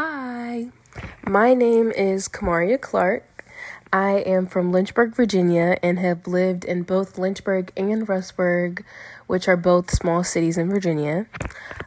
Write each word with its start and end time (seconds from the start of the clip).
Hi, 0.00 0.68
my 1.26 1.54
name 1.54 1.90
is 1.90 2.28
Kamaria 2.28 2.80
Clark. 2.80 3.44
I 3.92 4.18
am 4.18 4.46
from 4.46 4.70
Lynchburg, 4.70 5.12
Virginia, 5.12 5.76
and 5.82 5.98
have 5.98 6.28
lived 6.28 6.64
in 6.64 6.84
both 6.84 7.18
Lynchburg 7.18 7.72
and 7.76 8.06
Rustburg, 8.06 8.84
which 9.26 9.48
are 9.48 9.56
both 9.56 9.90
small 9.90 10.22
cities 10.22 10.56
in 10.56 10.70
Virginia. 10.70 11.26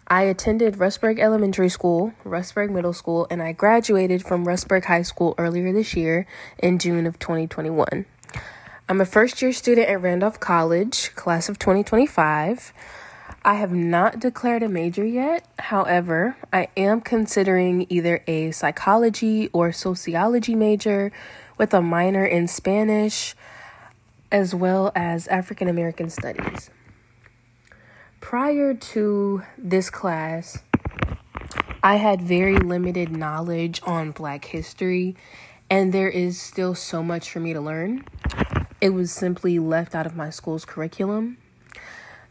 I 0.10 0.24
attended 0.24 0.74
Rustburg 0.74 1.20
Elementary 1.20 1.70
School, 1.70 2.14
Rustburg 2.26 2.70
Middle 2.70 2.92
School, 2.92 3.28
and 3.30 3.42
I 3.42 3.54
graduated 3.54 4.24
from 4.24 4.46
Rustburg 4.46 4.84
High 4.84 5.04
School 5.04 5.34
earlier 5.38 5.72
this 5.72 5.96
year 5.96 6.28
in 6.60 6.80
June 6.80 7.08
of 7.08 7.18
2021. 7.18 8.06
I'm 8.90 9.00
a 9.00 9.06
first 9.06 9.42
year 9.42 9.54
student 9.54 9.88
at 9.88 10.02
Randolph 10.02 10.42
College, 10.42 11.16
class 11.16 11.48
of 11.48 11.60
2025. 11.60 12.74
I 13.44 13.56
have 13.56 13.72
not 13.72 14.20
declared 14.20 14.62
a 14.62 14.70
major 14.70 15.04
yet. 15.04 15.48
However, 15.58 16.38
I 16.54 16.68
am 16.78 17.02
considering 17.02 17.88
either 17.90 18.24
a 18.28 18.52
psychology 18.52 19.50
or 19.52 19.72
sociology 19.72 20.54
major 20.54 21.12
with 21.58 21.74
a 21.74 21.82
minor 21.82 22.24
in 22.24 22.48
Spanish 22.48 23.36
as 24.32 24.54
well 24.54 24.92
as 24.96 25.28
African 25.28 25.68
American 25.68 26.12
studies. 26.12 26.70
Prior 28.20 28.76
to 28.76 29.42
this 29.58 29.90
class, 29.90 30.60
I 31.82 31.96
had 31.96 32.22
very 32.22 32.58
limited 32.58 33.12
knowledge 33.12 33.82
on 33.84 34.12
Black 34.12 34.46
history, 34.46 35.16
and 35.68 35.92
there 35.92 36.10
is 36.10 36.40
still 36.40 36.76
so 36.76 37.02
much 37.02 37.32
for 37.32 37.40
me 37.40 37.54
to 37.54 37.60
learn. 37.60 38.06
It 38.80 38.90
was 38.90 39.12
simply 39.12 39.58
left 39.58 39.96
out 39.96 40.06
of 40.06 40.16
my 40.16 40.30
school's 40.30 40.64
curriculum. 40.64 41.38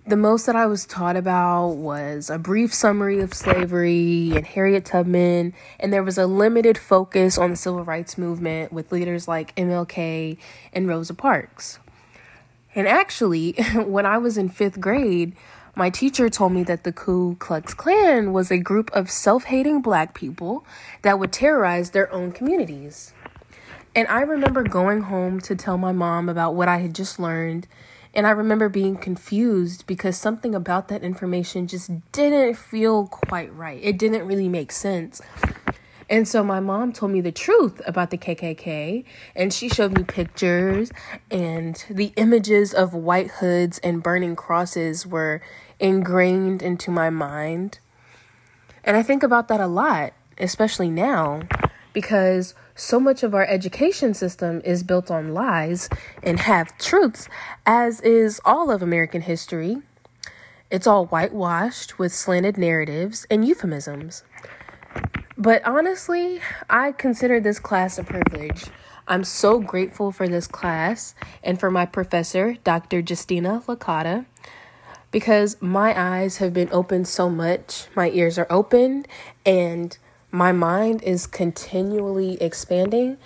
The 0.06 0.16
most 0.16 0.46
that 0.46 0.56
I 0.56 0.66
was 0.66 0.86
taught 0.86 1.14
about 1.14 1.72
was 1.72 2.30
a 2.30 2.38
brief 2.38 2.72
summary 2.72 3.20
of 3.20 3.34
slavery 3.34 4.32
and 4.34 4.46
Harriet 4.46 4.86
Tubman, 4.86 5.52
and 5.78 5.92
there 5.92 6.02
was 6.02 6.16
a 6.16 6.26
limited 6.26 6.78
focus 6.78 7.36
on 7.36 7.50
the 7.50 7.56
civil 7.56 7.84
rights 7.84 8.16
movement 8.16 8.72
with 8.72 8.92
leaders 8.92 9.28
like 9.28 9.54
MLK 9.56 10.38
and 10.72 10.88
Rosa 10.88 11.12
Parks. 11.12 11.80
And 12.74 12.88
actually, 12.88 13.52
when 13.74 14.06
I 14.06 14.16
was 14.16 14.38
in 14.38 14.48
fifth 14.48 14.80
grade, 14.80 15.36
my 15.76 15.90
teacher 15.90 16.30
told 16.30 16.52
me 16.52 16.62
that 16.64 16.84
the 16.84 16.92
Ku 16.92 17.36
Klux 17.38 17.74
Klan 17.74 18.32
was 18.32 18.50
a 18.50 18.58
group 18.58 18.90
of 18.92 19.10
self 19.10 19.44
hating 19.44 19.82
black 19.82 20.14
people 20.14 20.64
that 21.02 21.18
would 21.18 21.30
terrorize 21.30 21.90
their 21.90 22.10
own 22.10 22.32
communities. 22.32 23.12
And 23.94 24.08
I 24.08 24.22
remember 24.22 24.62
going 24.62 25.02
home 25.02 25.40
to 25.42 25.54
tell 25.54 25.76
my 25.76 25.92
mom 25.92 26.30
about 26.30 26.54
what 26.54 26.68
I 26.68 26.78
had 26.78 26.94
just 26.94 27.18
learned 27.18 27.66
and 28.14 28.26
I 28.26 28.30
remember 28.30 28.68
being 28.68 28.96
confused 28.96 29.86
because 29.86 30.16
something 30.16 30.54
about 30.54 30.88
that 30.88 31.02
information 31.02 31.66
just 31.66 31.90
didn't 32.12 32.54
feel 32.54 33.06
quite 33.06 33.54
right. 33.54 33.80
It 33.82 33.98
didn't 33.98 34.26
really 34.26 34.48
make 34.48 34.72
sense. 34.72 35.20
And 36.08 36.26
so 36.26 36.42
my 36.42 36.58
mom 36.58 36.92
told 36.92 37.12
me 37.12 37.20
the 37.20 37.30
truth 37.30 37.80
about 37.86 38.10
the 38.10 38.18
KKK, 38.18 39.04
and 39.36 39.54
she 39.54 39.68
showed 39.68 39.96
me 39.96 40.02
pictures, 40.02 40.90
and 41.30 41.84
the 41.88 42.12
images 42.16 42.74
of 42.74 42.92
white 42.92 43.30
hoods 43.30 43.78
and 43.78 44.02
burning 44.02 44.34
crosses 44.34 45.06
were 45.06 45.40
ingrained 45.78 46.62
into 46.62 46.90
my 46.90 47.10
mind. 47.10 47.78
And 48.82 48.96
I 48.96 49.04
think 49.04 49.22
about 49.22 49.46
that 49.48 49.60
a 49.60 49.68
lot, 49.68 50.12
especially 50.36 50.90
now, 50.90 51.42
because 51.92 52.54
so 52.80 52.98
much 52.98 53.22
of 53.22 53.34
our 53.34 53.44
education 53.44 54.14
system 54.14 54.62
is 54.64 54.82
built 54.82 55.10
on 55.10 55.34
lies 55.34 55.90
and 56.22 56.40
half 56.40 56.78
truths, 56.78 57.28
as 57.66 58.00
is 58.00 58.40
all 58.42 58.70
of 58.70 58.80
American 58.80 59.20
history. 59.20 59.76
It's 60.70 60.86
all 60.86 61.04
whitewashed 61.06 61.98
with 61.98 62.14
slanted 62.14 62.56
narratives 62.56 63.26
and 63.30 63.46
euphemisms. 63.46 64.24
But 65.36 65.64
honestly, 65.66 66.40
I 66.70 66.92
consider 66.92 67.38
this 67.38 67.58
class 67.58 67.98
a 67.98 68.02
privilege. 68.02 68.64
I'm 69.06 69.24
so 69.24 69.60
grateful 69.60 70.10
for 70.10 70.26
this 70.26 70.46
class 70.46 71.14
and 71.42 71.60
for 71.60 71.70
my 71.70 71.84
professor, 71.84 72.56
Dr. 72.64 73.02
Justina 73.06 73.62
Licata, 73.66 74.24
because 75.10 75.60
my 75.60 75.92
eyes 76.00 76.38
have 76.38 76.54
been 76.54 76.70
opened 76.72 77.08
so 77.08 77.28
much. 77.28 77.88
My 77.94 78.08
ears 78.10 78.38
are 78.38 78.46
open 78.48 79.04
and 79.44 79.98
my 80.30 80.52
mind 80.52 81.02
is 81.02 81.26
continually 81.26 82.40
expanding 82.40 83.16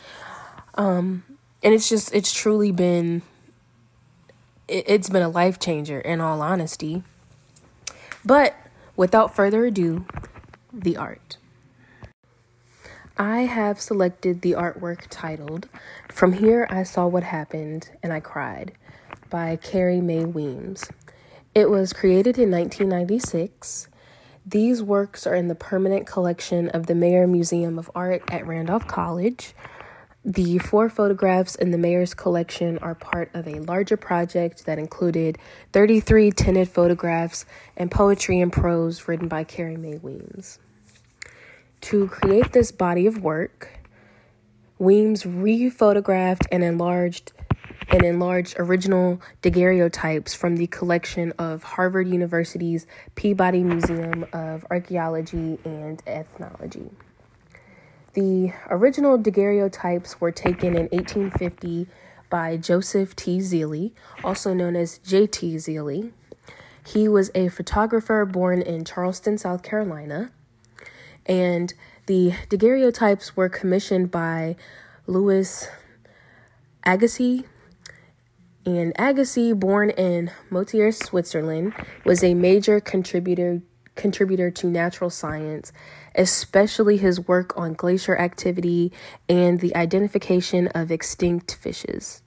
um 0.74 1.22
and 1.62 1.74
it's 1.74 1.88
just 1.88 2.14
it's 2.14 2.32
truly 2.32 2.72
been 2.72 3.22
it, 4.68 4.84
it's 4.86 5.10
been 5.10 5.22
a 5.22 5.28
life 5.28 5.58
changer 5.58 6.00
in 6.00 6.20
all 6.20 6.40
honesty 6.40 7.02
but 8.24 8.54
without 8.96 9.34
further 9.34 9.64
ado 9.66 10.06
the 10.72 10.96
art 10.96 11.36
I 13.16 13.42
have 13.42 13.80
selected 13.80 14.40
the 14.40 14.52
artwork 14.52 15.06
titled 15.08 15.68
From 16.10 16.32
Here 16.32 16.66
I 16.68 16.82
Saw 16.82 17.06
What 17.06 17.22
Happened 17.22 17.90
and 18.02 18.12
I 18.12 18.18
Cried 18.18 18.72
by 19.30 19.54
Carrie 19.54 20.00
Mae 20.00 20.24
Weems. 20.24 20.90
It 21.54 21.70
was 21.70 21.92
created 21.92 22.38
in 22.38 22.50
1996 22.50 23.86
these 24.46 24.82
works 24.82 25.26
are 25.26 25.34
in 25.34 25.48
the 25.48 25.54
permanent 25.54 26.06
collection 26.06 26.68
of 26.68 26.86
the 26.86 26.94
Maier 26.94 27.28
Museum 27.28 27.78
of 27.78 27.90
Art 27.94 28.22
at 28.28 28.46
Randolph 28.46 28.86
College. 28.86 29.54
The 30.22 30.58
four 30.58 30.90
photographs 30.90 31.54
in 31.54 31.70
the 31.70 31.78
Maier's 31.78 32.12
collection 32.12 32.78
are 32.78 32.94
part 32.94 33.30
of 33.34 33.48
a 33.48 33.60
larger 33.60 33.96
project 33.96 34.66
that 34.66 34.78
included 34.78 35.38
33 35.72 36.30
tinted 36.30 36.68
photographs 36.68 37.46
and 37.76 37.90
poetry 37.90 38.40
and 38.40 38.52
prose 38.52 39.08
written 39.08 39.28
by 39.28 39.44
Carrie 39.44 39.76
Mae 39.76 39.98
Weems. 40.02 40.58
To 41.82 42.08
create 42.08 42.52
this 42.52 42.70
body 42.70 43.06
of 43.06 43.22
work, 43.22 43.68
Weems 44.78 45.24
re-photographed 45.24 46.46
and 46.50 46.64
enlarged 46.64 47.32
and 47.88 48.02
enlarged 48.02 48.54
original 48.58 49.20
daguerreotypes 49.42 50.34
from 50.34 50.56
the 50.56 50.66
collection 50.66 51.32
of 51.38 51.62
Harvard 51.62 52.08
University's 52.08 52.86
Peabody 53.14 53.62
Museum 53.62 54.26
of 54.32 54.66
Archaeology 54.70 55.58
and 55.64 56.02
Ethnology. 56.06 56.90
The 58.14 58.52
original 58.70 59.18
daguerreotypes 59.18 60.20
were 60.20 60.30
taken 60.30 60.76
in 60.76 60.88
1850 60.92 61.88
by 62.30 62.56
Joseph 62.56 63.16
T. 63.16 63.38
Zealy, 63.38 63.92
also 64.22 64.54
known 64.54 64.76
as 64.76 64.98
J.T. 64.98 65.56
Zealy. 65.56 66.12
He 66.86 67.08
was 67.08 67.30
a 67.34 67.48
photographer 67.48 68.24
born 68.24 68.62
in 68.62 68.84
Charleston, 68.84 69.38
South 69.38 69.62
Carolina, 69.62 70.30
and 71.26 71.72
the 72.06 72.34
daguerreotypes 72.48 73.36
were 73.36 73.48
commissioned 73.48 74.10
by 74.10 74.56
Louis 75.06 75.68
Agassiz 76.84 77.44
and 78.66 78.92
Agassiz, 78.98 79.54
born 79.54 79.90
in 79.90 80.30
Moutier, 80.50 80.92
Switzerland, 80.92 81.74
was 82.04 82.24
a 82.24 82.34
major 82.34 82.80
contributor 82.80 83.62
contributor 83.94 84.50
to 84.50 84.66
natural 84.66 85.08
science, 85.08 85.72
especially 86.16 86.96
his 86.96 87.28
work 87.28 87.56
on 87.56 87.74
glacier 87.74 88.18
activity 88.18 88.92
and 89.28 89.60
the 89.60 89.74
identification 89.76 90.66
of 90.68 90.90
extinct 90.90 91.54
fishes. 91.54 92.22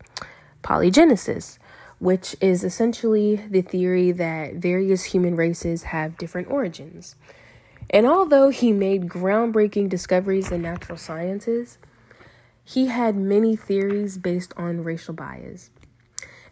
Polygenesis, 0.64 1.58
which 2.00 2.36
is 2.40 2.64
essentially 2.64 3.36
the 3.50 3.62
theory 3.62 4.12
that 4.14 4.56
various 4.56 5.06
human 5.06 5.36
races 5.36 5.84
have 5.84 6.18
different 6.18 6.50
origins. 6.50 7.16
And 7.90 8.06
although 8.06 8.50
he 8.50 8.72
made 8.72 9.08
groundbreaking 9.08 9.90
discoveries 9.90 10.52
in 10.52 10.62
natural 10.62 10.98
sciences, 10.98 11.78
he 12.64 12.88
had 12.88 13.16
many 13.16 13.56
theories 13.56 14.18
based 14.18 14.54
on 14.58 14.84
racial 14.84 15.14
bias. 15.14 15.70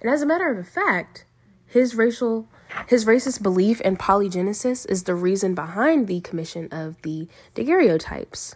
And 0.05 0.13
as 0.13 0.21
a 0.21 0.27
matter 0.27 0.51
of 0.51 0.67
fact, 0.67 1.25
his 1.65 1.95
racial 1.95 2.47
his 2.85 3.05
racist 3.05 3.41
belief 3.41 3.81
in 3.81 3.97
polygenesis 3.97 4.87
is 4.87 5.05
the 5.05 5.15
reason 5.15 5.55
behind 5.55 6.07
the 6.07 6.21
commission 6.21 6.67
of 6.71 7.01
the 7.01 7.27
daguerreotypes. 7.55 8.53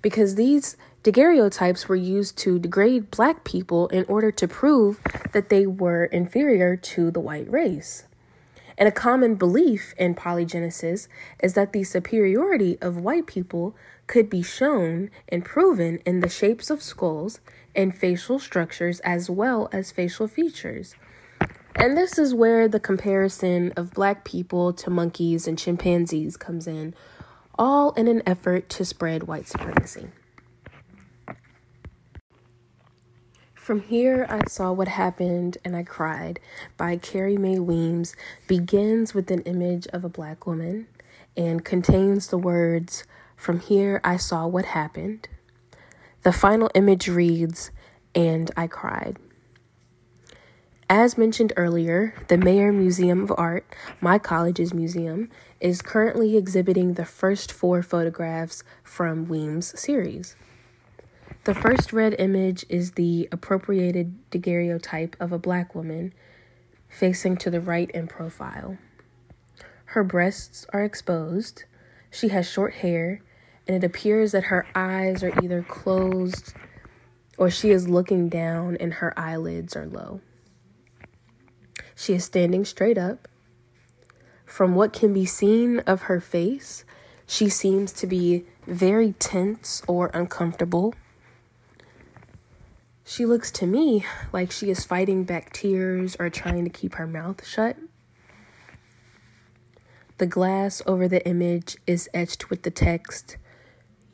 Because 0.00 0.34
these 0.34 0.76
daguerreotypes 1.04 1.86
were 1.86 1.94
used 1.94 2.36
to 2.38 2.58
degrade 2.58 3.12
black 3.12 3.44
people 3.44 3.86
in 3.90 4.04
order 4.08 4.32
to 4.32 4.48
prove 4.48 4.98
that 5.30 5.50
they 5.50 5.68
were 5.68 6.06
inferior 6.06 6.74
to 6.74 7.12
the 7.12 7.20
white 7.20 7.48
race. 7.48 8.08
And 8.78 8.88
a 8.88 8.92
common 8.92 9.34
belief 9.34 9.94
in 9.98 10.14
polygenesis 10.14 11.08
is 11.42 11.54
that 11.54 11.72
the 11.72 11.84
superiority 11.84 12.78
of 12.80 12.96
white 12.96 13.26
people 13.26 13.76
could 14.06 14.28
be 14.28 14.42
shown 14.42 15.10
and 15.28 15.44
proven 15.44 15.98
in 16.04 16.20
the 16.20 16.28
shapes 16.28 16.70
of 16.70 16.82
skulls 16.82 17.40
and 17.74 17.94
facial 17.94 18.38
structures 18.38 19.00
as 19.00 19.30
well 19.30 19.68
as 19.72 19.90
facial 19.90 20.28
features. 20.28 20.94
And 21.74 21.96
this 21.96 22.18
is 22.18 22.34
where 22.34 22.68
the 22.68 22.80
comparison 22.80 23.72
of 23.76 23.92
black 23.92 24.24
people 24.24 24.72
to 24.74 24.90
monkeys 24.90 25.48
and 25.48 25.58
chimpanzees 25.58 26.36
comes 26.36 26.66
in, 26.66 26.94
all 27.58 27.92
in 27.92 28.08
an 28.08 28.22
effort 28.26 28.68
to 28.70 28.84
spread 28.84 29.24
white 29.24 29.48
supremacy. 29.48 30.08
From 33.62 33.82
Here 33.82 34.26
I 34.28 34.48
Saw 34.48 34.72
What 34.72 34.88
Happened 34.88 35.56
and 35.64 35.76
I 35.76 35.84
Cried 35.84 36.40
by 36.76 36.96
Carrie 36.96 37.36
Mae 37.36 37.60
Weems 37.60 38.16
begins 38.48 39.14
with 39.14 39.30
an 39.30 39.42
image 39.42 39.86
of 39.92 40.04
a 40.04 40.08
black 40.08 40.48
woman 40.48 40.88
and 41.36 41.64
contains 41.64 42.26
the 42.26 42.38
words 42.38 43.04
From 43.36 43.60
here, 43.60 44.00
I 44.02 44.16
saw 44.16 44.48
what 44.48 44.64
happened. 44.64 45.28
The 46.24 46.32
final 46.32 46.72
image 46.74 47.06
reads, 47.06 47.70
and 48.16 48.50
I 48.56 48.66
cried. 48.66 49.16
As 50.90 51.16
mentioned 51.16 51.52
earlier, 51.56 52.16
the 52.26 52.38
Maier 52.38 52.74
Museum 52.74 53.22
of 53.22 53.32
Art, 53.38 53.64
my 54.00 54.18
college's 54.18 54.74
museum, 54.74 55.30
is 55.60 55.82
currently 55.82 56.36
exhibiting 56.36 56.94
the 56.94 57.06
first 57.06 57.52
four 57.52 57.84
photographs 57.84 58.64
from 58.82 59.28
Weems' 59.28 59.78
series. 59.78 60.34
The 61.44 61.54
first 61.54 61.92
red 61.92 62.14
image 62.20 62.64
is 62.68 62.92
the 62.92 63.28
appropriated 63.32 64.30
daguerreotype 64.30 65.16
of 65.18 65.32
a 65.32 65.38
black 65.38 65.74
woman 65.74 66.12
facing 66.88 67.36
to 67.38 67.50
the 67.50 67.60
right 67.60 67.90
in 67.90 68.06
profile. 68.06 68.78
Her 69.86 70.04
breasts 70.04 70.64
are 70.72 70.84
exposed, 70.84 71.64
she 72.12 72.28
has 72.28 72.48
short 72.48 72.74
hair, 72.74 73.22
and 73.66 73.76
it 73.76 73.84
appears 73.84 74.30
that 74.30 74.44
her 74.44 74.68
eyes 74.76 75.24
are 75.24 75.36
either 75.42 75.62
closed 75.62 76.54
or 77.36 77.50
she 77.50 77.70
is 77.70 77.88
looking 77.88 78.28
down 78.28 78.76
and 78.78 78.94
her 78.94 79.12
eyelids 79.18 79.74
are 79.74 79.86
low. 79.86 80.20
She 81.96 82.14
is 82.14 82.24
standing 82.24 82.64
straight 82.64 82.98
up. 82.98 83.26
From 84.46 84.76
what 84.76 84.92
can 84.92 85.12
be 85.12 85.26
seen 85.26 85.80
of 85.80 86.02
her 86.02 86.20
face, 86.20 86.84
she 87.26 87.48
seems 87.48 87.92
to 87.94 88.06
be 88.06 88.44
very 88.64 89.14
tense 89.18 89.82
or 89.88 90.08
uncomfortable. 90.14 90.94
She 93.04 93.26
looks 93.26 93.50
to 93.52 93.66
me 93.66 94.04
like 94.32 94.50
she 94.50 94.70
is 94.70 94.84
fighting 94.84 95.24
back 95.24 95.52
tears 95.52 96.16
or 96.18 96.30
trying 96.30 96.64
to 96.64 96.70
keep 96.70 96.94
her 96.94 97.06
mouth 97.06 97.44
shut. 97.46 97.76
The 100.18 100.26
glass 100.26 100.82
over 100.86 101.08
the 101.08 101.26
image 101.26 101.76
is 101.86 102.08
etched 102.14 102.48
with 102.48 102.62
the 102.62 102.70
text, 102.70 103.38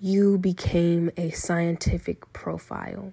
You 0.00 0.38
became 0.38 1.11
a 1.17 1.31
scientific 1.31 2.32
profile. 2.32 3.12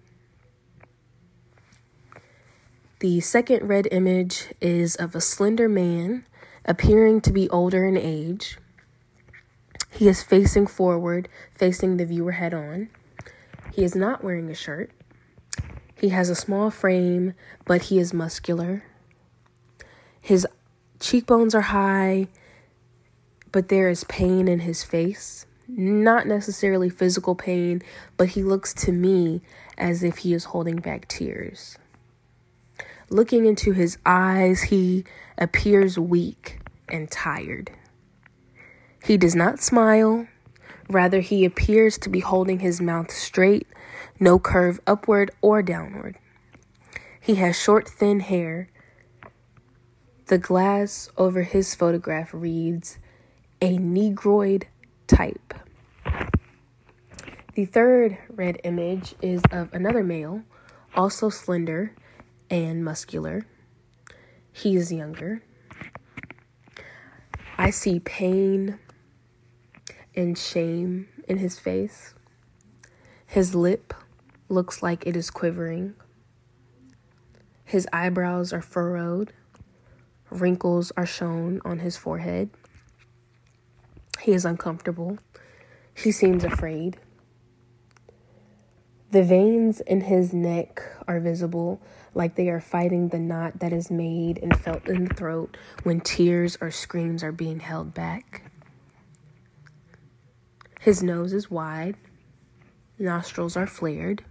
The 3.00 3.20
second 3.20 3.68
red 3.68 3.88
image 3.92 4.54
is 4.62 4.96
of 4.96 5.14
a 5.14 5.22
slender 5.22 5.68
man 5.68 6.26
appearing 6.64 7.20
to 7.22 7.34
be 7.34 7.50
older 7.50 7.86
in 7.86 7.98
age. 7.98 8.58
He 9.92 10.08
is 10.08 10.24
facing 10.24 10.68
forward, 10.68 11.28
facing 11.52 11.98
the 11.98 12.06
viewer 12.06 12.34
head 12.34 12.54
on. 12.54 12.90
He 13.74 13.84
is 13.84 13.96
not 13.96 14.24
wearing 14.24 14.50
a 14.50 14.56
shirt. 14.56 14.92
He 15.96 16.10
has 16.10 16.30
a 16.30 16.36
small 16.36 16.70
frame, 16.70 17.34
but 17.66 17.84
he 17.84 18.00
is 18.00 18.14
muscular. 18.14 18.84
His 20.20 20.46
cheekbones 21.00 21.56
are 21.56 21.62
high, 21.62 22.28
but 23.52 23.70
there 23.70 23.90
is 23.90 24.04
pain 24.06 24.48
in 24.48 24.60
his 24.60 24.84
face. 24.84 25.46
Not 25.68 26.28
necessarily 26.28 26.90
physical 26.90 27.34
pain, 27.34 27.82
but 28.18 28.30
he 28.30 28.44
looks 28.44 28.74
to 28.86 28.92
me 28.92 29.42
as 29.78 30.04
if 30.04 30.20
he 30.20 30.34
is 30.34 30.46
holding 30.46 30.78
back 30.78 31.08
tears. 31.08 31.78
Looking 33.10 33.46
into 33.46 33.72
his 33.72 33.98
eyes, 34.06 34.64
he 34.64 35.06
appears 35.38 35.98
weak 35.98 36.60
and 36.90 37.10
tired. 37.10 37.72
He 39.04 39.18
does 39.18 39.36
not 39.36 39.60
smile. 39.60 40.28
Rather, 40.90 41.22
he 41.22 41.46
appears 41.46 41.98
to 41.98 42.10
be 42.10 42.20
holding 42.20 42.60
his 42.60 42.80
mouth 42.80 43.12
straight, 43.12 43.68
no 44.20 44.38
curve 44.38 44.80
upward 44.86 45.32
or 45.42 45.62
downward. 45.62 46.18
He 47.20 47.36
has 47.36 47.60
short, 47.60 47.88
thin 47.90 48.20
hair. 48.20 48.70
The 50.28 50.38
glass 50.38 51.10
over 51.18 51.44
his 51.44 51.74
photograph 51.74 52.30
reads, 52.34 53.00
a 53.62 53.78
Negroid 53.78 54.68
type. 55.08 55.54
The 57.56 57.66
third 57.66 58.18
red 58.30 58.60
image 58.64 59.16
is 59.22 59.42
of 59.52 59.74
another 59.74 60.04
male, 60.04 60.44
also 60.94 61.30
slender, 61.30 61.96
and 62.50 62.84
muscular. 62.84 63.46
He 64.52 64.76
is 64.76 64.92
younger. 64.92 65.42
I 67.58 67.70
see 67.70 68.00
pain 68.00 68.78
and 70.16 70.38
shame 70.38 71.08
in 71.28 71.38
his 71.38 71.60
face. 71.60 72.14
His 73.26 73.56
lip 73.56 73.94
looks 74.50 74.84
like 74.84 75.06
it 75.06 75.16
is 75.16 75.30
quivering. 75.30 75.96
His 77.64 77.88
eyebrows 77.92 78.54
are 78.54 78.62
furrowed. 78.62 79.34
Wrinkles 80.30 80.92
are 80.96 81.06
shown 81.06 81.62
on 81.66 81.80
his 81.80 81.98
forehead. 81.98 82.50
He 84.22 84.32
is 84.34 84.46
uncomfortable. 84.46 85.18
He 85.94 86.12
seems 86.12 86.44
afraid. 86.44 86.98
The 89.12 89.24
veins 89.24 89.80
in 89.82 90.02
his 90.02 90.34
neck 90.34 90.82
are 91.08 91.20
visible, 91.20 91.82
like 92.14 92.36
they 92.36 92.50
are 92.50 92.60
fighting 92.60 93.10
the 93.10 93.20
knot 93.20 93.60
that 93.60 93.72
is 93.72 93.90
made 93.90 94.40
and 94.40 94.60
felt 94.60 94.88
in 94.90 95.06
the 95.06 95.14
throat 95.14 95.56
when 95.84 96.02
tears 96.02 96.58
or 96.60 96.70
screams 96.70 97.24
are 97.24 97.32
being 97.32 97.60
held 97.60 97.94
back. 97.94 98.45
His 100.86 101.02
nose 101.02 101.34
is 101.34 101.50
wide, 101.50 101.96
nostrils 103.00 103.58
are 103.58 103.66
flared. 103.66 104.24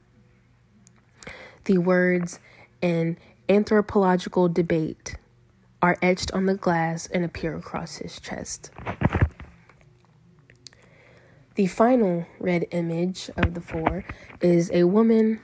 The 1.65 1.79
words 1.79 2.39
an 2.81 3.19
anthropological 3.49 4.49
debate 4.49 5.17
are 5.83 5.99
etched 6.01 6.31
on 6.31 6.47
the 6.47 6.55
glass 6.55 7.09
and 7.09 7.25
appear 7.25 7.57
across 7.57 7.97
his 7.97 8.21
chest. 8.21 8.71
The 11.57 11.67
final 11.67 12.25
red 12.39 12.67
image 12.71 13.31
of 13.37 13.55
the 13.55 13.61
four 13.61 14.05
is 14.41 14.71
a 14.73 14.85
woman, 14.85 15.41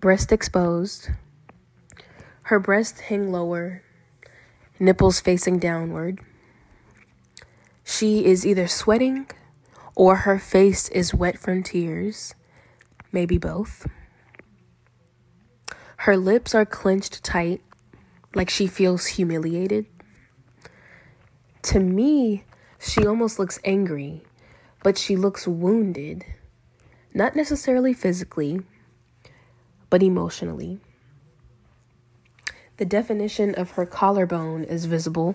breast 0.00 0.32
exposed. 0.32 1.10
Her 2.44 2.58
breasts 2.58 3.00
hang 3.00 3.30
lower, 3.30 3.82
nipples 4.80 5.20
facing 5.20 5.58
downward. 5.58 6.20
She 7.84 8.24
is 8.24 8.46
either 8.46 8.68
sweating 8.68 9.26
or 9.98 10.16
her 10.16 10.38
face 10.38 10.88
is 10.88 11.12
wet 11.12 11.38
from 11.38 11.62
tears, 11.62 12.34
maybe 13.12 13.36
both. 13.36 13.86
Her 15.98 16.16
lips 16.16 16.54
are 16.54 16.64
clenched 16.64 17.22
tight, 17.22 17.60
like 18.34 18.48
she 18.48 18.66
feels 18.66 19.06
humiliated. 19.06 19.84
To 21.64 21.80
me, 21.80 22.44
she 22.78 23.06
almost 23.06 23.38
looks 23.38 23.58
angry 23.64 24.22
but 24.82 24.96
she 24.96 25.16
looks 25.16 25.46
wounded, 25.46 26.24
not 27.12 27.34
necessarily 27.34 27.92
physically, 27.92 28.60
but 29.90 30.02
emotionally. 30.02 30.78
The 32.76 32.84
definition 32.84 33.54
of 33.54 33.72
her 33.72 33.86
collarbone 33.86 34.64
is 34.64 34.84
visible, 34.84 35.34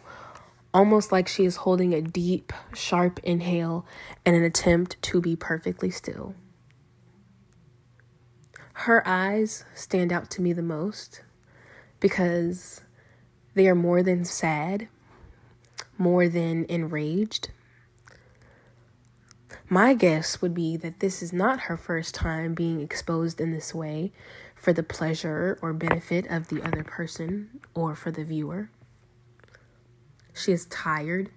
almost 0.74 1.12
like 1.12 1.28
she 1.28 1.46
is 1.46 1.58
holding 1.58 1.94
a 1.94 2.02
deep, 2.02 2.52
sharp 2.74 3.20
inhale 3.24 3.86
in 4.26 4.34
an 4.34 4.44
attempt 4.44 5.02
to 5.04 5.22
be 5.22 5.36
perfectly 5.36 5.92
still. 5.92 6.34
Her 8.74 9.08
eyes 9.08 9.66
stand 9.76 10.12
out 10.12 10.32
to 10.32 10.42
me 10.42 10.52
the 10.52 10.64
most 10.64 11.22
because 12.00 12.82
they 13.54 13.68
are 13.68 13.76
more 13.76 14.02
than 14.02 14.26
sad, 14.26 14.88
more 15.98 16.28
than 16.28 16.66
enraged. 16.66 17.50
My 19.70 19.94
guess 19.94 20.42
would 20.42 20.54
be 20.54 20.76
that 20.78 21.00
this 21.00 21.22
is 21.22 21.32
not 21.32 21.62
her 21.62 21.78
first 21.78 22.16
time 22.16 22.54
being 22.54 22.82
exposed 22.82 23.40
in 23.40 23.52
this 23.52 23.74
way 23.74 24.12
for 24.56 24.74
the 24.74 24.84
pleasure 24.84 25.58
or 25.62 25.72
benefit 25.74 26.26
of 26.28 26.48
the 26.48 26.62
other 26.62 26.84
person 26.84 27.62
or 27.74 27.96
for 27.96 28.12
the 28.12 28.24
viewer. 28.24 28.70
She 30.34 30.52
is 30.52 30.66
tired. 30.66 31.30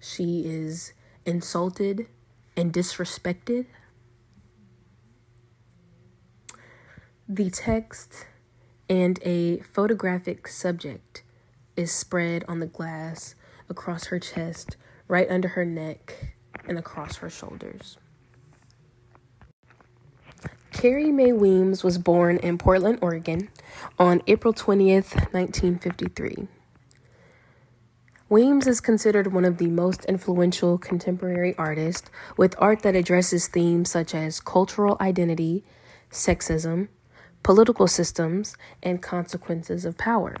She 0.00 0.42
is 0.44 0.92
insulted 1.24 2.06
and 2.56 2.72
disrespected. 2.72 3.66
The 7.28 7.50
text 7.50 8.26
and 8.88 9.18
a 9.22 9.58
photographic 9.58 10.48
subject 10.48 11.22
is 11.76 11.92
spread 11.92 12.44
on 12.48 12.58
the 12.58 12.66
glass 12.66 13.34
across 13.68 14.06
her 14.06 14.18
chest, 14.18 14.76
right 15.06 15.30
under 15.30 15.48
her 15.48 15.64
neck, 15.64 16.34
and 16.66 16.78
across 16.78 17.16
her 17.16 17.30
shoulders. 17.30 17.98
Carrie 20.72 21.12
Mae 21.12 21.32
Weems 21.32 21.82
was 21.82 21.98
born 21.98 22.36
in 22.38 22.56
Portland, 22.56 22.98
Oregon 23.02 23.48
on 23.98 24.22
April 24.26 24.54
20th, 24.54 25.14
1953. 25.32 26.48
Weems 28.30 28.66
is 28.66 28.82
considered 28.82 29.32
one 29.32 29.46
of 29.46 29.56
the 29.56 29.68
most 29.68 30.04
influential 30.04 30.76
contemporary 30.76 31.54
artists 31.56 32.10
with 32.36 32.54
art 32.58 32.82
that 32.82 32.94
addresses 32.94 33.48
themes 33.48 33.90
such 33.90 34.14
as 34.14 34.38
cultural 34.38 34.98
identity, 35.00 35.64
sexism, 36.10 36.88
political 37.42 37.86
systems, 37.86 38.54
and 38.82 39.00
consequences 39.00 39.86
of 39.86 39.96
power. 39.96 40.36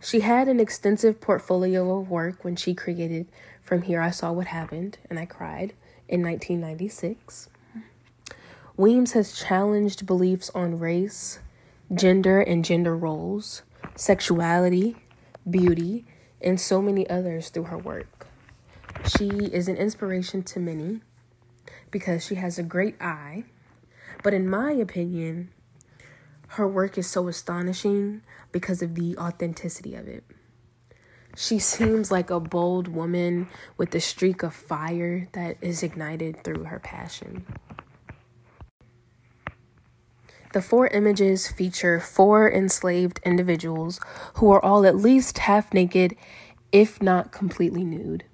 She 0.00 0.20
had 0.20 0.48
an 0.48 0.58
extensive 0.58 1.20
portfolio 1.20 1.98
of 1.98 2.08
work 2.08 2.44
when 2.44 2.56
she 2.56 2.74
created 2.74 3.26
from 3.62 3.82
Here 3.82 4.00
I 4.00 4.10
Saw 4.10 4.32
What 4.32 4.46
Happened 4.46 4.96
and 5.10 5.18
I 5.18 5.26
Cried 5.26 5.74
in 6.08 6.22
1996. 6.22 7.50
Weems 8.74 9.12
has 9.12 9.34
challenged 9.34 10.06
beliefs 10.06 10.50
on 10.54 10.78
race, 10.78 11.40
gender 11.92 12.40
and 12.40 12.64
gender 12.64 12.96
roles, 12.96 13.64
sexuality, 13.96 14.96
beauty, 15.50 16.06
and 16.40 16.60
so 16.60 16.80
many 16.80 17.08
others 17.08 17.48
through 17.48 17.64
her 17.64 17.78
work. 17.78 18.26
She 19.06 19.28
is 19.28 19.68
an 19.68 19.76
inspiration 19.76 20.42
to 20.44 20.60
many 20.60 21.00
because 21.90 22.24
she 22.26 22.36
has 22.36 22.58
a 22.58 22.62
great 22.62 23.00
eye, 23.00 23.44
but 24.22 24.34
in 24.34 24.48
my 24.48 24.72
opinion, 24.72 25.50
her 26.52 26.66
work 26.66 26.96
is 26.96 27.06
so 27.06 27.28
astonishing 27.28 28.22
because 28.52 28.82
of 28.82 28.94
the 28.94 29.16
authenticity 29.18 29.94
of 29.94 30.08
it. 30.08 30.24
She 31.36 31.58
seems 31.58 32.10
like 32.10 32.30
a 32.30 32.40
bold 32.40 32.88
woman 32.88 33.48
with 33.76 33.94
a 33.94 34.00
streak 34.00 34.42
of 34.42 34.54
fire 34.54 35.28
that 35.32 35.56
is 35.60 35.82
ignited 35.82 36.42
through 36.42 36.64
her 36.64 36.80
passion. 36.80 37.46
The 40.52 40.62
four 40.62 40.86
images 40.88 41.48
feature 41.48 42.00
four 42.00 42.50
enslaved 42.50 43.20
individuals 43.24 44.00
who 44.34 44.50
are 44.50 44.64
all 44.64 44.86
at 44.86 44.96
least 44.96 45.38
half 45.38 45.74
naked, 45.74 46.16
if 46.72 47.02
not 47.02 47.32
completely 47.32 47.84
nude. 47.84 48.24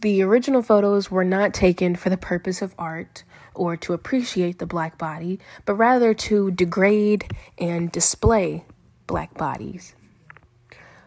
The 0.00 0.22
original 0.22 0.62
photos 0.62 1.10
were 1.10 1.24
not 1.24 1.54
taken 1.54 1.94
for 1.94 2.10
the 2.10 2.16
purpose 2.16 2.62
of 2.62 2.74
art 2.78 3.22
or 3.54 3.76
to 3.76 3.92
appreciate 3.92 4.58
the 4.58 4.66
black 4.66 4.98
body, 4.98 5.38
but 5.64 5.74
rather 5.74 6.14
to 6.14 6.50
degrade 6.50 7.30
and 7.58 7.92
display 7.92 8.64
black 9.06 9.34
bodies. 9.34 9.94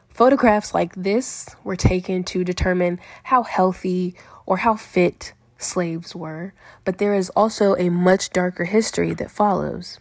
Photographs 0.10 0.74
like 0.74 0.96
this 0.96 1.50
were 1.64 1.76
taken 1.76 2.24
to 2.24 2.46
determine 2.46 3.00
how 3.24 3.44
healthy 3.44 4.16
or 4.46 4.58
how 4.58 4.76
fit 4.76 5.34
slaves 5.58 6.16
were, 6.16 6.54
but 6.84 6.98
there 6.98 7.14
is 7.14 7.30
also 7.32 7.76
a 7.76 7.90
much 7.90 8.30
darker 8.32 8.66
history 8.66 9.14
that 9.14 9.32
follows. 9.32 10.00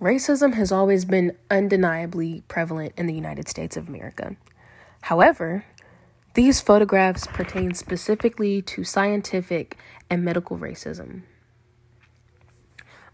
Racism 0.00 0.54
has 0.54 0.70
always 0.70 1.04
been 1.04 1.36
undeniably 1.50 2.42
prevalent 2.48 2.92
in 2.96 3.06
the 3.06 3.14
United 3.14 3.48
States 3.48 3.76
of 3.76 3.88
America. 3.88 4.36
However, 5.02 5.64
these 6.34 6.60
photographs 6.60 7.26
pertain 7.26 7.72
specifically 7.72 8.60
to 8.62 8.84
scientific 8.84 9.78
and 10.10 10.22
medical 10.22 10.58
racism. 10.58 11.22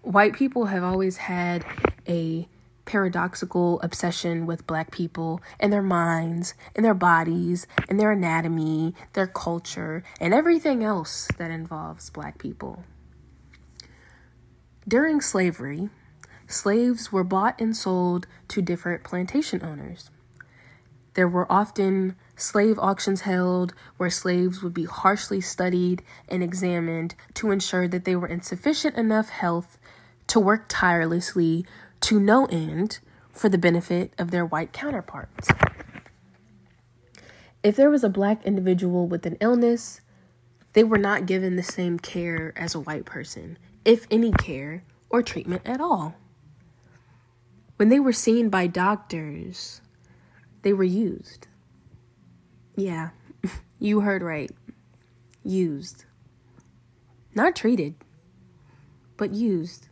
White 0.03 0.35
people 0.35 0.67
have 0.67 0.83
always 0.83 1.19
had 1.19 1.65
a 2.09 2.49
paradoxical 2.93 3.81
obsession 3.81 4.45
with 4.45 4.67
black 4.67 4.91
people 4.91 5.41
and 5.59 5.73
their 5.73 5.81
minds 5.81 6.53
and 6.77 6.85
their 6.85 6.93
bodies 6.93 7.67
and 7.89 7.99
their 7.99 8.13
anatomy, 8.13 8.95
their 9.15 9.27
culture, 9.27 10.05
and 10.21 10.35
everything 10.35 10.85
else 10.85 11.27
that 11.39 11.51
involves 11.51 12.11
black 12.11 12.37
people. 12.37 12.85
During 14.87 15.23
slavery, 15.23 15.89
slaves 16.47 17.11
were 17.11 17.25
bought 17.25 17.59
and 17.59 17.75
sold 17.75 18.27
to 18.49 18.61
different 18.61 19.05
plantation 19.05 19.65
owners. 19.65 20.11
There 21.15 21.29
were 21.29 21.51
often 21.51 22.15
slave 22.37 22.79
auctions 22.79 23.23
held 23.23 23.73
where 23.97 24.11
slaves 24.11 24.63
would 24.63 24.75
be 24.75 24.85
harshly 24.85 25.41
studied 25.41 26.03
and 26.29 26.43
examined 26.43 27.15
to 27.35 27.53
ensure 27.53 27.89
that 27.89 28.05
they 28.05 28.17
were 28.17 28.29
in 28.29 28.43
sufficient 28.43 28.97
enough 28.97 29.31
health 29.31 29.79
to 30.27 30.41
work 30.41 30.67
tirelessly 30.69 31.65
to 32.03 32.21
no 32.21 32.47
end 32.47 32.99
for 33.33 33.49
the 33.49 33.59
benefit 33.59 34.13
of 34.19 34.31
their 34.31 34.45
white 34.45 34.73
counterparts. 34.73 35.49
If 37.63 37.77
there 37.77 37.91
was 37.91 38.03
a 38.03 38.09
black 38.09 38.45
individual 38.45 39.07
with 39.07 39.25
an 39.25 39.37
illness, 39.41 40.01
they 40.73 40.83
were 40.83 40.99
not 40.99 41.27
given 41.27 41.57
the 41.57 41.63
same 41.63 41.99
care 41.99 42.53
as 42.57 42.75
a 42.75 42.81
white 42.81 43.05
person, 43.05 43.57
if 43.85 44.07
any 44.11 44.33
care 44.33 44.85
or 45.09 45.23
treatment 45.23 45.63
at 45.65 45.81
all. 45.81 46.17
When 47.77 47.89
they 47.89 48.01
were 48.01 48.13
seen 48.13 48.49
by 48.49 48.67
doctors, 48.67 49.81
they 50.63 50.73
were 50.73 50.85
used. 50.85 51.47
Yeah, 52.75 53.11
you 53.79 54.01
heard 54.01 54.23
right. 54.23 54.51
Used. 55.45 56.05
Not 57.35 57.55
treated, 57.55 57.95
but 59.17 59.33
used. 59.33 59.89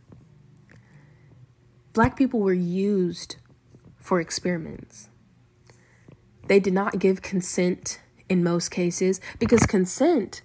Black 1.93 2.15
people 2.15 2.39
were 2.39 2.53
used 2.53 3.35
for 3.97 4.21
experiments. 4.21 5.09
They 6.47 6.59
did 6.59 6.73
not 6.73 6.99
give 6.99 7.21
consent 7.21 7.99
in 8.29 8.43
most 8.43 8.69
cases 8.69 9.19
because 9.39 9.65
consent 9.65 10.41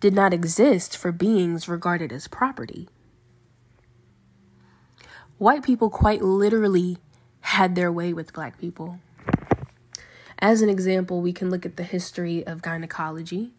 did 0.00 0.14
not 0.14 0.32
exist 0.32 0.96
for 0.96 1.12
beings 1.12 1.68
regarded 1.68 2.12
as 2.12 2.28
property. 2.28 2.88
White 5.38 5.62
people 5.62 5.90
quite 5.90 6.22
literally 6.22 6.96
had 7.40 7.74
their 7.74 7.92
way 7.92 8.14
with 8.14 8.32
black 8.32 8.58
people. 8.58 8.98
As 10.38 10.62
an 10.62 10.70
example, 10.70 11.20
we 11.20 11.32
can 11.32 11.50
look 11.50 11.66
at 11.66 11.76
the 11.76 11.82
history 11.82 12.46
of 12.46 12.62
gynecology. 12.62 13.52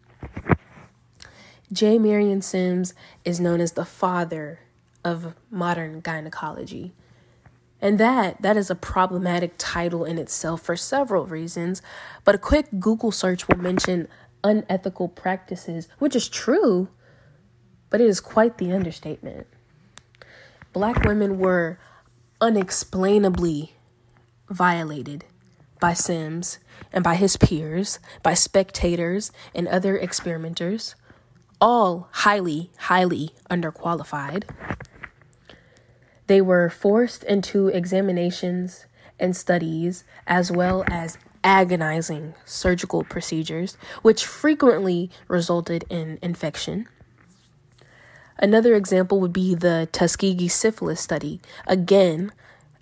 J. 1.72 1.98
Marion 1.98 2.42
Sims 2.42 2.94
is 3.24 3.38
known 3.38 3.60
as 3.60 3.72
the 3.72 3.84
father 3.84 4.60
of 5.04 5.34
modern 5.50 6.00
gynecology. 6.00 6.94
And 7.80 7.98
that 7.98 8.42
that 8.42 8.56
is 8.56 8.70
a 8.70 8.74
problematic 8.74 9.54
title 9.56 10.04
in 10.04 10.18
itself 10.18 10.62
for 10.62 10.76
several 10.76 11.26
reasons, 11.26 11.80
but 12.24 12.34
a 12.34 12.38
quick 12.38 12.66
Google 12.78 13.12
search 13.12 13.46
will 13.46 13.58
mention 13.58 14.08
unethical 14.42 15.08
practices, 15.08 15.88
which 15.98 16.16
is 16.16 16.28
true, 16.28 16.88
but 17.90 18.00
it 18.00 18.08
is 18.08 18.20
quite 18.20 18.58
the 18.58 18.72
understatement. 18.72 19.46
Black 20.72 21.04
women 21.04 21.38
were 21.38 21.78
unexplainably 22.40 23.74
violated 24.48 25.24
by 25.80 25.92
Sims 25.92 26.58
and 26.92 27.04
by 27.04 27.14
his 27.14 27.36
peers, 27.36 27.98
by 28.22 28.34
spectators 28.34 29.30
and 29.54 29.68
other 29.68 29.96
experimenters, 29.96 30.94
all 31.60 32.08
highly, 32.12 32.70
highly 32.78 33.30
underqualified. 33.50 34.44
They 36.28 36.42
were 36.42 36.68
forced 36.68 37.24
into 37.24 37.68
examinations 37.68 38.84
and 39.18 39.34
studies, 39.34 40.04
as 40.26 40.52
well 40.52 40.84
as 40.86 41.16
agonizing 41.42 42.34
surgical 42.44 43.02
procedures, 43.02 43.78
which 44.02 44.26
frequently 44.26 45.10
resulted 45.26 45.84
in 45.88 46.18
infection. 46.22 46.86
Another 48.38 48.74
example 48.74 49.18
would 49.20 49.32
be 49.32 49.54
the 49.54 49.88
Tuskegee 49.90 50.48
syphilis 50.48 51.00
study. 51.00 51.40
Again, 51.66 52.30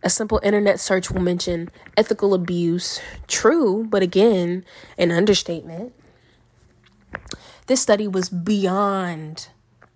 a 0.03 0.11
simple 0.11 0.41
internet 0.43 0.81
search 0.81 1.11
will 1.11 1.23
mention 1.23 1.71
ethical 1.97 2.35
abuse. 2.35 3.00
True, 3.29 3.87
but 3.88 4.03
again, 4.03 4.65
an 4.99 5.12
understatement. 5.12 5.95
This 7.69 7.81
study 7.81 8.09
was 8.09 8.29
beyond 8.29 9.49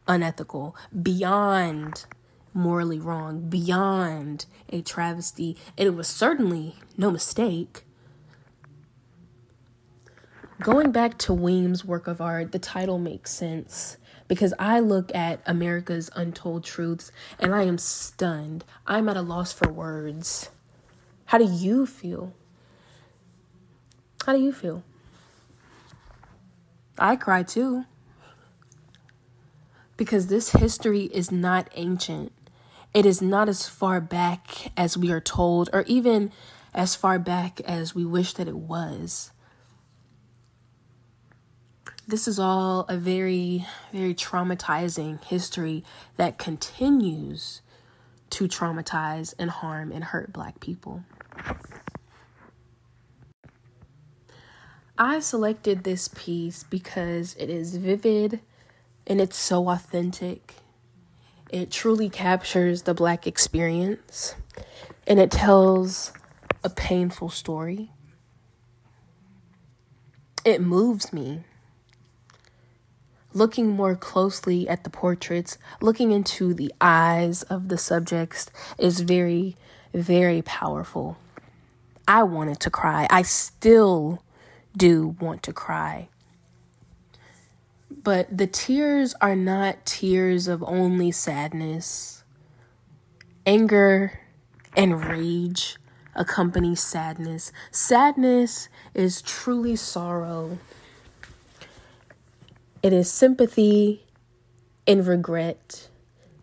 unethical, 0.06 0.76
beyond 1.02 2.06
morally 2.52 2.98
wrong, 2.98 3.48
beyond 3.48 4.46
a 4.68 4.82
travesty. 4.82 5.56
And 5.78 5.86
it 5.86 5.94
was 5.94 6.08
certainly 6.08 6.76
no 6.96 7.10
mistake. 7.10 7.84
Going 10.60 10.92
back 10.92 11.16
to 11.18 11.32
Weems' 11.32 11.84
work 11.84 12.06
of 12.06 12.20
art, 12.20 12.52
the 12.52 12.58
title 12.58 12.98
makes 12.98 13.30
sense 13.30 13.96
because 14.28 14.54
I 14.58 14.78
look 14.78 15.12
at 15.14 15.40
America's 15.44 16.08
Untold 16.14 16.62
Truths 16.62 17.10
and 17.38 17.54
I 17.54 17.64
am 17.64 17.78
stunned. 17.78 18.64
I'm 18.86 19.08
at 19.08 19.16
a 19.16 19.22
loss 19.22 19.52
for 19.52 19.68
words. 19.72 20.50
How 21.24 21.38
do 21.38 21.44
you 21.44 21.86
feel? 21.86 22.32
How 24.26 24.32
do 24.32 24.40
you 24.40 24.52
feel? 24.52 24.84
I 26.98 27.16
cry 27.16 27.42
too. 27.42 27.86
Because 29.96 30.26
this 30.26 30.50
history 30.50 31.04
is 31.04 31.32
not 31.32 31.68
ancient. 31.74 32.32
It 32.92 33.06
is 33.06 33.22
not 33.22 33.48
as 33.48 33.68
far 33.68 34.00
back 34.00 34.72
as 34.76 34.98
we 34.98 35.12
are 35.12 35.20
told, 35.20 35.70
or 35.72 35.84
even 35.86 36.32
as 36.74 36.96
far 36.96 37.18
back 37.18 37.60
as 37.60 37.94
we 37.94 38.04
wish 38.04 38.32
that 38.34 38.48
it 38.48 38.56
was. 38.56 39.30
This 42.06 42.26
is 42.26 42.40
all 42.40 42.86
a 42.88 42.96
very, 42.96 43.64
very 43.92 44.14
traumatizing 44.14 45.22
history 45.22 45.84
that 46.16 46.38
continues 46.38 47.62
to 48.30 48.48
traumatize 48.48 49.34
and 49.38 49.50
harm 49.50 49.92
and 49.92 50.02
hurt 50.02 50.32
Black 50.32 50.58
people. 50.58 51.04
I 54.98 55.20
selected 55.20 55.84
this 55.84 56.08
piece 56.08 56.64
because 56.64 57.36
it 57.38 57.48
is 57.48 57.76
vivid 57.76 58.40
and 59.06 59.20
it's 59.20 59.36
so 59.36 59.68
authentic 59.68 60.56
it 61.52 61.70
truly 61.70 62.08
captures 62.08 62.82
the 62.82 62.94
Black 62.94 63.26
experience 63.26 64.34
and 65.06 65.18
it 65.18 65.30
tells 65.30 66.12
a 66.64 66.70
painful 66.70 67.30
story. 67.30 67.90
it 70.44 70.60
moves 70.60 71.12
me. 71.12 71.44
Looking 73.32 73.68
more 73.68 73.94
closely 73.94 74.68
at 74.68 74.84
the 74.84 74.90
portraits, 74.90 75.58
looking 75.80 76.10
into 76.10 76.52
the 76.54 76.72
eyes 76.80 77.42
of 77.44 77.68
the 77.68 77.78
subjects 77.78 78.50
is 78.78 79.00
very, 79.00 79.56
very 79.94 80.42
powerful. 80.42 81.16
I 82.08 82.24
wanted 82.24 82.58
to 82.60 82.70
cry. 82.70 83.06
I 83.10 83.22
still 83.22 84.22
do 84.76 85.16
want 85.20 85.42
to 85.44 85.52
cry. 85.52 86.08
But 88.02 88.36
the 88.36 88.46
tears 88.46 89.14
are 89.20 89.36
not 89.36 89.84
tears 89.84 90.48
of 90.48 90.62
only 90.62 91.10
sadness. 91.10 92.24
Anger 93.44 94.20
and 94.76 95.04
rage 95.04 95.76
accompany 96.14 96.74
sadness. 96.74 97.52
Sadness 97.70 98.68
is 98.94 99.20
truly 99.22 99.76
sorrow, 99.76 100.58
it 102.82 102.92
is 102.94 103.12
sympathy 103.12 104.06
and 104.86 105.06
regret 105.06 105.88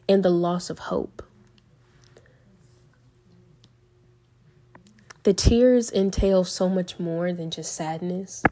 and 0.07 0.23
the 0.23 0.29
loss 0.29 0.69
of 0.69 0.79
hope. 0.79 1.23
The 5.23 5.33
tears 5.33 5.91
entail 5.91 6.43
so 6.43 6.69
much 6.69 6.99
more 6.99 7.33
than 7.33 7.49
just 7.49 7.73
sadness. 7.73 8.43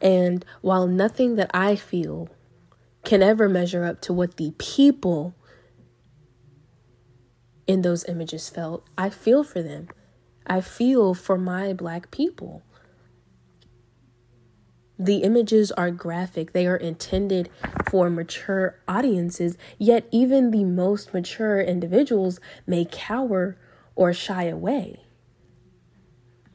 And 0.00 0.44
while 0.60 0.86
nothing 0.86 1.36
that 1.36 1.50
I 1.54 1.76
feel 1.76 2.28
can 3.04 3.22
ever 3.22 3.48
measure 3.48 3.84
up 3.84 4.00
to 4.02 4.12
what 4.12 4.36
the 4.36 4.52
people 4.58 5.34
in 7.66 7.82
those 7.82 8.04
images 8.06 8.48
felt, 8.48 8.86
I 8.98 9.10
feel 9.10 9.42
for 9.42 9.62
them. 9.62 9.88
I 10.46 10.60
feel 10.60 11.14
for 11.14 11.38
my 11.38 11.72
black 11.72 12.10
people. 12.10 12.62
The 14.98 15.18
images 15.18 15.70
are 15.72 15.90
graphic, 15.90 16.52
they 16.52 16.66
are 16.66 16.76
intended 16.76 17.50
for 17.90 18.08
mature 18.08 18.80
audiences, 18.88 19.58
yet, 19.78 20.06
even 20.10 20.50
the 20.50 20.64
most 20.64 21.12
mature 21.12 21.60
individuals 21.60 22.40
may 22.66 22.86
cower 22.90 23.58
or 23.94 24.14
shy 24.14 24.44
away. 24.44 25.04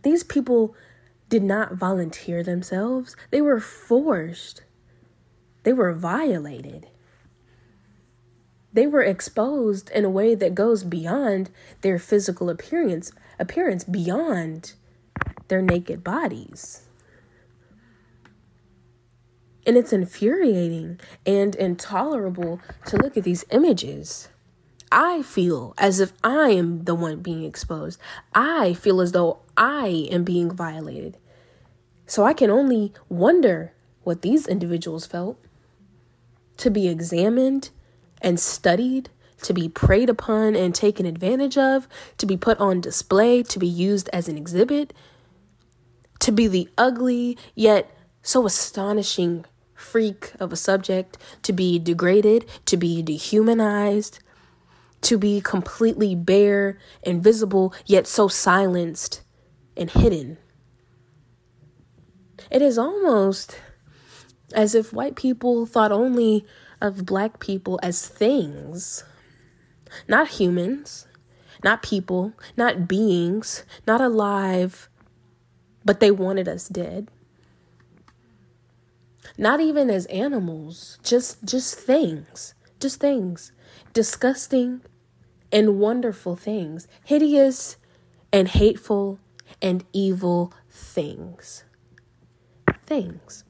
These 0.01 0.23
people 0.23 0.75
did 1.31 1.41
not 1.41 1.75
volunteer 1.75 2.43
themselves, 2.43 3.15
they 3.29 3.39
were 3.41 3.61
forced, 3.61 4.63
they 5.63 5.71
were 5.71 5.93
violated. 5.93 6.87
They 8.73 8.85
were 8.85 9.01
exposed 9.01 9.89
in 9.91 10.03
a 10.03 10.09
way 10.09 10.35
that 10.35 10.53
goes 10.53 10.83
beyond 10.83 11.49
their 11.81 11.97
physical 11.97 12.49
appearance, 12.49 13.13
appearance 13.39 13.85
beyond 13.85 14.73
their 15.47 15.61
naked 15.61 16.03
bodies. 16.03 16.81
And 19.65 19.77
it's 19.77 19.93
infuriating 19.93 20.99
and 21.25 21.55
intolerable 21.55 22.59
to 22.87 22.97
look 22.97 23.15
at 23.15 23.23
these 23.23 23.45
images. 23.51 24.27
I 24.91 25.21
feel 25.21 25.73
as 25.77 26.01
if 26.01 26.11
I 26.23 26.49
am 26.49 26.83
the 26.83 26.95
one 26.95 27.21
being 27.21 27.45
exposed. 27.45 27.99
I 28.35 28.73
feel 28.73 28.99
as 28.99 29.13
though 29.13 29.39
I 29.55 30.07
am 30.11 30.25
being 30.25 30.51
violated. 30.51 31.17
So 32.05 32.23
I 32.23 32.33
can 32.33 32.49
only 32.49 32.93
wonder 33.09 33.73
what 34.03 34.21
these 34.21 34.47
individuals 34.47 35.05
felt. 35.05 35.37
To 36.57 36.69
be 36.69 36.87
examined 36.87 37.69
and 38.21 38.39
studied, 38.39 39.09
to 39.43 39.53
be 39.53 39.69
preyed 39.69 40.09
upon 40.09 40.55
and 40.55 40.75
taken 40.75 41.05
advantage 41.05 41.57
of, 41.57 41.87
to 42.17 42.25
be 42.25 42.37
put 42.37 42.59
on 42.59 42.81
display, 42.81 43.43
to 43.43 43.59
be 43.59 43.67
used 43.67 44.09
as 44.13 44.27
an 44.27 44.37
exhibit, 44.37 44.93
to 46.19 46.31
be 46.31 46.47
the 46.47 46.69
ugly 46.77 47.37
yet 47.55 47.89
so 48.21 48.45
astonishing 48.45 49.45
freak 49.73 50.33
of 50.39 50.53
a 50.53 50.55
subject, 50.55 51.17
to 51.41 51.53
be 51.53 51.79
degraded, 51.79 52.45
to 52.65 52.77
be 52.77 53.01
dehumanized 53.01 54.19
to 55.01 55.17
be 55.17 55.41
completely 55.41 56.15
bare 56.15 56.77
and 57.03 57.23
visible, 57.23 57.73
yet 57.85 58.07
so 58.07 58.27
silenced 58.27 59.21
and 59.75 59.89
hidden. 59.89 60.37
It 62.51 62.61
is 62.61 62.77
almost 62.77 63.57
as 64.53 64.75
if 64.75 64.91
white 64.91 65.15
people 65.15 65.65
thought 65.65 65.93
only 65.93 66.45
of 66.81 67.05
black 67.05 67.39
people 67.39 67.79
as 67.81 68.05
things, 68.05 69.05
not 70.05 70.27
humans, 70.27 71.07
not 71.63 71.81
people, 71.81 72.33
not 72.57 72.89
beings, 72.89 73.63
not 73.87 74.01
alive, 74.01 74.89
but 75.85 76.01
they 76.01 76.11
wanted 76.11 76.49
us 76.49 76.67
dead. 76.67 77.07
Not 79.37 79.61
even 79.61 79.89
as 79.89 80.05
animals, 80.07 80.99
just 81.03 81.45
just 81.45 81.79
things, 81.79 82.53
just 82.81 82.99
things, 82.99 83.53
disgusting 83.93 84.81
and 85.53 85.79
wonderful 85.79 86.35
things, 86.35 86.85
hideous 87.05 87.77
and 88.33 88.49
hateful 88.49 89.19
and 89.61 89.85
evil 89.93 90.53
things. 90.69 91.63
Things. 92.91 93.45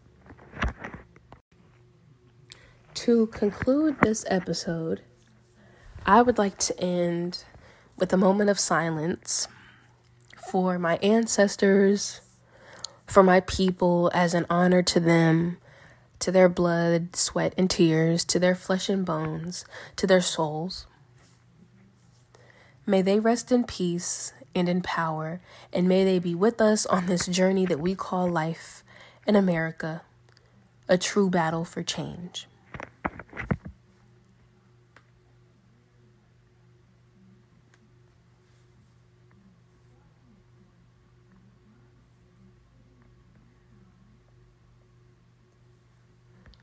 To 2.94 3.26
conclude 3.26 3.96
this 4.00 4.24
episode, 4.28 5.02
I 6.06 6.22
would 6.22 6.38
like 6.38 6.60
to 6.60 6.80
end 6.80 7.44
with 7.98 8.14
a 8.14 8.18
moment 8.18 8.52
of 8.52 8.60
silence 8.60 9.48
for 10.52 10.78
my 10.78 10.98
ancestors, 10.98 12.22
for 13.08 13.24
my 13.24 13.40
people, 13.40 14.12
as 14.14 14.36
an 14.36 14.46
honor 14.48 14.84
to 14.84 15.00
them, 15.00 15.58
to 16.20 16.32
their 16.32 16.48
blood, 16.48 17.16
sweat, 17.16 17.56
and 17.58 17.68
tears, 17.68 18.24
to 18.26 18.38
their 18.38 18.54
flesh 18.54 18.90
and 18.90 19.04
bones, 19.04 19.66
to 19.96 20.06
their 20.06 20.22
souls. 20.22 20.86
May 22.86 23.02
they 23.02 23.20
rest 23.20 23.52
in 23.52 23.64
peace 23.64 24.34
and 24.54 24.70
in 24.70 24.84
power, 24.84 25.42
and 25.74 25.90
may 25.90 26.04
they 26.04 26.20
be 26.20 26.36
with 26.36 26.62
us 26.62 26.86
on 26.86 27.08
this 27.08 27.26
journey 27.26 27.66
that 27.66 27.80
we 27.80 27.96
call 27.96 28.30
life 28.30 28.84
in 29.28 29.36
America, 29.36 30.02
a 30.88 30.98
true 30.98 31.30
battle 31.30 31.64
for 31.64 31.84
change. 31.84 32.48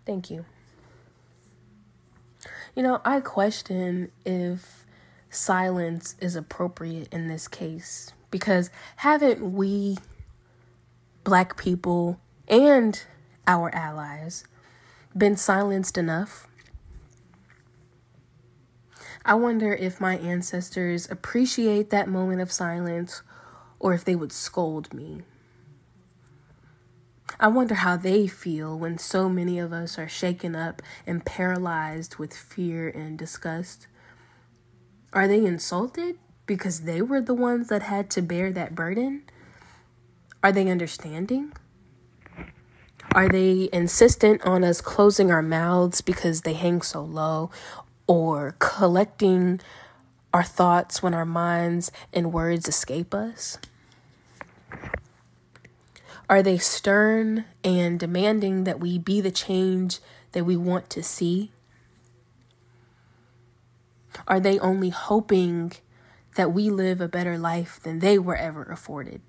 Thank 0.04 0.30
you. 0.30 0.46
You 2.74 2.82
know, 2.82 3.02
I 3.04 3.20
question 3.20 4.10
if 4.24 4.86
silence 5.28 6.16
is 6.18 6.34
appropriate 6.34 7.12
in 7.12 7.28
this 7.28 7.46
case 7.46 8.12
because 8.30 8.70
haven't 8.96 9.52
we, 9.52 9.98
black 11.24 11.58
people 11.58 12.18
and 12.48 13.00
our 13.46 13.74
allies, 13.74 14.44
been 15.16 15.36
silenced 15.36 15.96
enough? 15.96 16.48
I 19.24 19.34
wonder 19.34 19.72
if 19.74 20.00
my 20.00 20.16
ancestors 20.16 21.10
appreciate 21.10 21.90
that 21.90 22.08
moment 22.08 22.40
of 22.40 22.50
silence 22.50 23.22
or 23.78 23.92
if 23.94 24.04
they 24.04 24.14
would 24.14 24.32
scold 24.32 24.92
me. 24.94 25.22
I 27.40 27.48
wonder 27.48 27.74
how 27.74 27.96
they 27.96 28.26
feel 28.26 28.76
when 28.76 28.98
so 28.98 29.28
many 29.28 29.58
of 29.58 29.72
us 29.72 29.98
are 29.98 30.08
shaken 30.08 30.56
up 30.56 30.82
and 31.06 31.24
paralyzed 31.24 32.16
with 32.16 32.34
fear 32.34 32.88
and 32.88 33.18
disgust. 33.18 33.86
Are 35.12 35.28
they 35.28 35.44
insulted 35.44 36.18
because 36.46 36.80
they 36.80 37.00
were 37.00 37.20
the 37.20 37.34
ones 37.34 37.68
that 37.68 37.82
had 37.82 38.10
to 38.10 38.22
bear 38.22 38.50
that 38.52 38.74
burden? 38.74 39.22
Are 40.42 40.52
they 40.52 40.68
understanding? 40.68 41.52
Are 43.12 43.28
they 43.28 43.70
insistent 43.72 44.42
on 44.42 44.62
us 44.62 44.80
closing 44.82 45.30
our 45.30 45.42
mouths 45.42 46.02
because 46.02 46.42
they 46.42 46.52
hang 46.52 46.82
so 46.82 47.02
low 47.02 47.50
or 48.06 48.54
collecting 48.58 49.60
our 50.32 50.42
thoughts 50.42 51.02
when 51.02 51.14
our 51.14 51.24
minds 51.24 51.90
and 52.12 52.32
words 52.32 52.68
escape 52.68 53.14
us? 53.14 53.58
Are 56.28 56.42
they 56.42 56.58
stern 56.58 57.46
and 57.64 57.98
demanding 57.98 58.64
that 58.64 58.78
we 58.78 58.98
be 58.98 59.22
the 59.22 59.30
change 59.30 60.00
that 60.32 60.44
we 60.44 60.56
want 60.56 60.90
to 60.90 61.02
see? 61.02 61.52
Are 64.26 64.38
they 64.38 64.58
only 64.58 64.90
hoping 64.90 65.72
that 66.36 66.52
we 66.52 66.68
live 66.68 67.00
a 67.00 67.08
better 67.08 67.38
life 67.38 67.80
than 67.82 68.00
they 68.00 68.18
were 68.18 68.36
ever 68.36 68.64
afforded? 68.64 69.22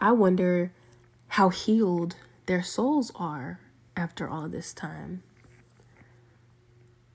I 0.00 0.12
wonder 0.12 0.72
how 1.28 1.50
healed 1.50 2.16
their 2.46 2.62
souls 2.62 3.12
are 3.14 3.60
after 3.96 4.28
all 4.28 4.48
this 4.48 4.72
time. 4.72 5.22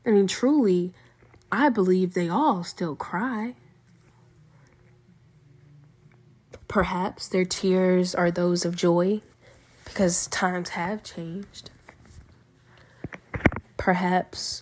I 0.06 0.12
mean, 0.12 0.28
truly, 0.28 0.94
I 1.52 1.70
believe 1.70 2.14
they 2.14 2.30
all 2.30 2.64
still 2.64 2.96
cry. 2.96 3.56
Perhaps 6.68 7.28
their 7.30 7.46
tears 7.46 8.14
are 8.14 8.30
those 8.30 8.66
of 8.66 8.76
joy 8.76 9.22
because 9.86 10.28
times 10.28 10.70
have 10.70 11.04
changed. 11.04 11.72
Perhaps 13.78 14.62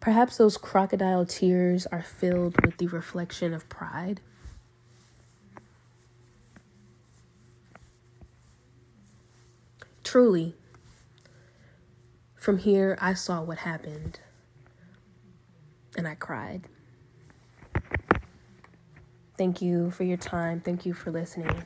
perhaps 0.00 0.36
those 0.36 0.56
crocodile 0.56 1.26
tears 1.26 1.86
are 1.86 2.02
filled 2.02 2.64
with 2.64 2.78
the 2.78 2.86
reflection 2.86 3.52
of 3.52 3.68
pride. 3.68 4.20
Truly, 10.08 10.54
from 12.34 12.56
here 12.56 12.96
I 12.98 13.12
saw 13.12 13.42
what 13.42 13.58
happened 13.58 14.20
and 15.98 16.08
I 16.08 16.14
cried. 16.14 16.62
Thank 19.36 19.60
you 19.60 19.90
for 19.90 20.04
your 20.04 20.16
time. 20.16 20.62
Thank 20.62 20.86
you 20.86 20.94
for 20.94 21.10
listening. 21.10 21.62